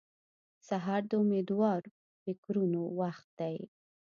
سهار 0.67 1.01
د 1.11 1.11
امېدوار 1.23 1.81
فکرونو 2.23 2.81
وخت 2.99 3.27
دی. 3.39 3.57